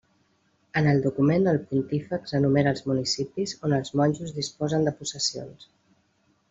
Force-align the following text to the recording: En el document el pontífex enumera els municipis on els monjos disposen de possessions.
En 0.79 0.87
el 0.93 1.01
document 1.03 1.45
el 1.51 1.59
pontífex 1.73 2.33
enumera 2.39 2.73
els 2.77 2.83
municipis 2.93 3.55
on 3.69 3.77
els 3.81 3.95
monjos 4.03 4.35
disposen 4.43 4.89
de 4.91 4.99
possessions. 5.03 5.73